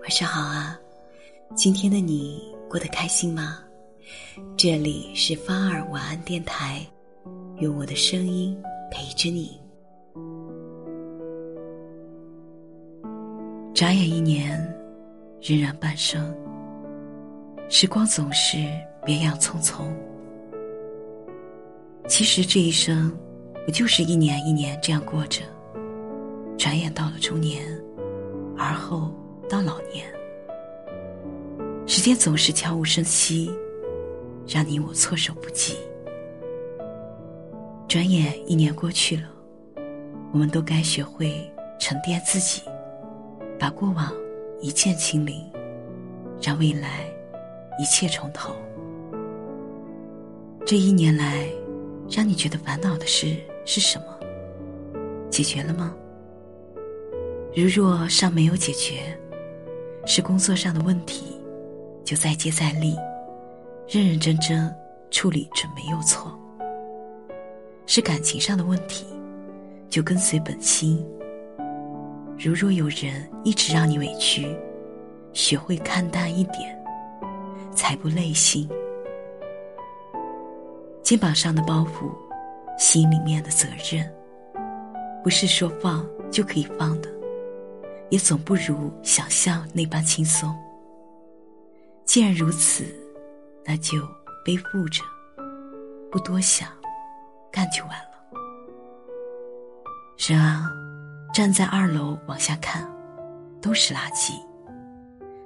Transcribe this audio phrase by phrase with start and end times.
[0.00, 0.80] 晚上好啊！
[1.54, 3.58] 今天的你过得开心吗？
[4.56, 6.80] 这里是芳儿晚安电台，
[7.58, 8.56] 用我的声音
[8.90, 9.60] 陪着你。
[13.74, 14.58] 眨眼一年，
[15.42, 16.34] 荏苒半生，
[17.68, 18.56] 时光总是
[19.04, 19.84] 别样匆匆。
[22.08, 23.14] 其实这一生，
[23.66, 25.42] 不就是一年一年这样过着？
[26.56, 27.62] 转眼到了中年，
[28.56, 29.14] 而后
[29.50, 30.06] 到老年，
[31.84, 33.50] 时间总是悄无声息，
[34.46, 35.76] 让你我措手不及。
[37.88, 39.28] 转眼一年过去了，
[40.32, 42.62] 我们都该学会沉淀自己，
[43.58, 44.14] 把过往
[44.60, 45.44] 一键清零，
[46.40, 47.12] 让未来
[47.76, 48.54] 一切从头。
[50.64, 51.48] 这一年来，
[52.08, 54.16] 让你觉得烦恼的事是什么？
[55.28, 55.92] 解决了吗？
[57.52, 59.18] 如若尚没有解决，
[60.06, 61.38] 是工作上的问题，
[62.04, 62.96] 就再接再厉，
[63.88, 64.74] 认认真真
[65.10, 66.30] 处理准没有错；
[67.86, 69.06] 是感情上的问题，
[69.88, 71.04] 就跟随本心。
[72.38, 74.56] 如若有人一直让你委屈，
[75.32, 76.76] 学会看淡一点，
[77.74, 78.68] 才不累心。
[81.02, 82.10] 肩膀上的包袱，
[82.78, 84.10] 心里面的责任，
[85.22, 87.19] 不是说放就可以放的。
[88.10, 90.54] 也总不如想象那般轻松。
[92.04, 92.84] 既然如此，
[93.64, 94.00] 那就
[94.44, 95.02] 背负着，
[96.10, 96.68] 不多想，
[97.52, 98.10] 干就完了。
[100.18, 100.70] 人啊，
[101.32, 102.90] 站在二楼往下看，
[103.62, 104.32] 都是垃圾；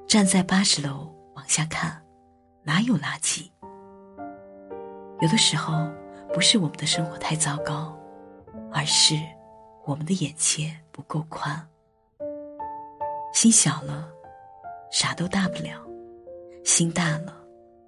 [0.07, 2.03] 站在八十楼往下看，
[2.63, 3.51] 哪有垃圾？
[5.21, 5.87] 有的时候，
[6.33, 7.97] 不是我们的生活太糟糕，
[8.73, 9.15] 而是
[9.85, 11.69] 我们的眼界不够宽。
[13.35, 14.09] 心小了，
[14.93, 15.73] 啥都大不了；
[16.63, 17.35] 心大了，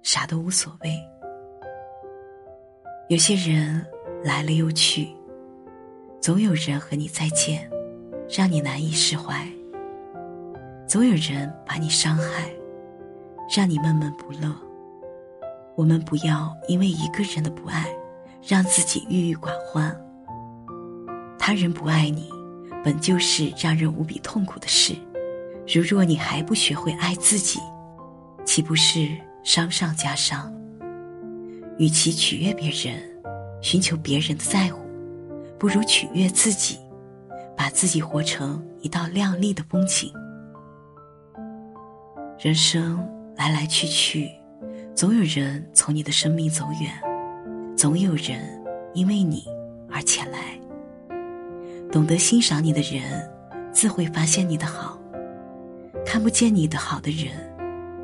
[0.03, 0.93] 啥都无所谓。
[3.07, 3.83] 有些人
[4.25, 5.07] 来了又去，
[6.19, 7.67] 总有人和你再见，
[8.29, 9.47] 让你难以释怀；
[10.85, 12.51] 总有人把你伤害，
[13.49, 14.53] 让你闷闷不乐。
[15.77, 17.87] 我们不要因为一个人的不爱，
[18.45, 19.97] 让自己郁郁寡欢。
[21.39, 22.29] 他人不爱你，
[22.83, 24.93] 本就是让人无比痛苦的事。
[25.67, 27.59] 如若你还不学会爱自己，
[28.45, 29.09] 岂不是
[29.43, 30.53] 伤上加伤？
[31.77, 32.97] 与其取悦别人，
[33.61, 34.85] 寻求别人的在乎，
[35.59, 36.79] 不如取悦自己，
[37.55, 40.09] 把自己活成一道亮丽的风景。
[42.39, 42.97] 人生
[43.35, 44.31] 来来去去，
[44.95, 46.89] 总有人从你的生命走远，
[47.75, 48.39] 总有人
[48.93, 49.43] 因为你
[49.91, 50.57] 而前来。
[51.91, 53.29] 懂得欣赏你的人，
[53.73, 54.96] 自会发现你的好。
[56.07, 57.33] 看不见你的好的人，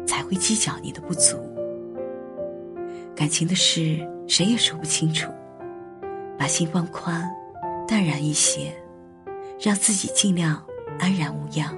[0.05, 1.37] 才会计较你的不足。
[3.15, 5.31] 感情的事，谁也说不清楚。
[6.37, 7.23] 把心放宽，
[7.87, 8.73] 淡然一些，
[9.57, 10.61] 让自己尽量
[10.99, 11.73] 安然无恙，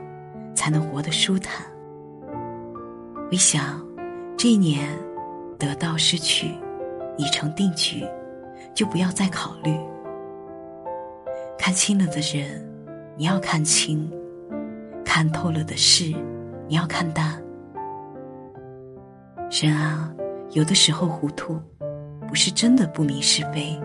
[0.56, 1.64] 才能活得舒坦。
[3.30, 3.86] 回想
[4.36, 4.90] 这一年，
[5.60, 6.48] 得到失去
[7.18, 8.04] 已成定局，
[8.74, 9.78] 就不要再考虑。
[11.56, 12.68] 看清了的人，
[13.16, 14.12] 你要看清。
[15.16, 16.14] 看透了的事，
[16.68, 17.42] 你要看淡。
[19.50, 20.14] 人啊，
[20.52, 21.58] 有的时候糊涂，
[22.28, 23.80] 不是真的不明是非，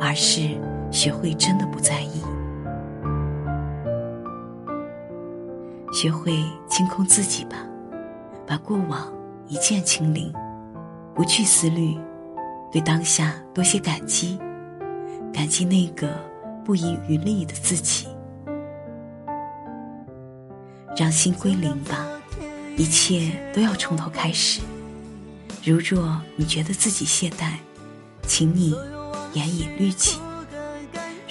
[0.00, 0.58] 而是
[0.90, 2.22] 学会真的不在意，
[5.92, 7.58] 学会清空自己吧，
[8.46, 9.12] 把过往
[9.48, 10.32] 一键清零，
[11.14, 11.98] 不去思虑，
[12.72, 14.38] 对当下多些感激，
[15.34, 16.08] 感激那个
[16.64, 18.08] 不遗余力的自己。
[20.96, 22.06] 让心归零吧，
[22.76, 24.60] 一切都要从头开始。
[25.64, 27.54] 如若你觉得自己懈怠，
[28.26, 28.74] 请你
[29.32, 30.18] 严以律己；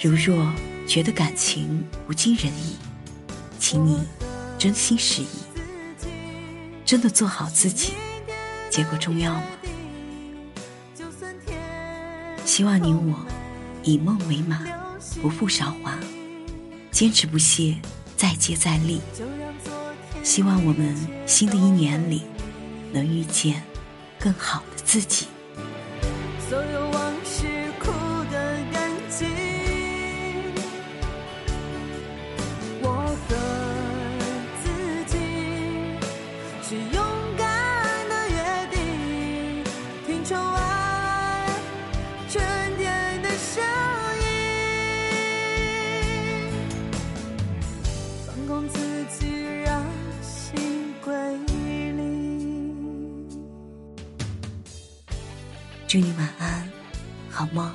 [0.00, 0.52] 如若
[0.86, 2.76] 觉得感情不尽人意，
[3.58, 4.00] 请你
[4.58, 5.26] 真心实意。
[6.84, 7.92] 真的做好自己，
[8.68, 9.42] 结果重要吗？
[12.44, 13.24] 希望你我
[13.82, 14.62] 以梦为马，
[15.22, 15.98] 不负韶华，
[16.90, 17.78] 坚持不懈，
[18.16, 19.00] 再接再厉。
[20.22, 20.96] 希望我们
[21.26, 22.22] 新的一年里，
[22.92, 23.62] 能遇见
[24.18, 25.26] 更好的自己。
[26.48, 27.44] 所有往事
[27.80, 27.90] 哭
[28.30, 29.28] 的干净，
[32.80, 32.88] 我
[33.28, 33.36] 和
[34.62, 34.70] 自
[35.06, 35.18] 己
[36.62, 37.04] 是勇
[37.36, 38.36] 敢的约
[38.70, 39.64] 定，
[40.06, 40.58] 听窗外
[42.30, 42.42] 春
[42.78, 43.62] 天的声
[44.22, 44.24] 音，
[48.26, 49.26] 放空自己，
[49.64, 49.84] 让。
[55.92, 56.66] 祝你晚安，
[57.28, 57.70] 好梦。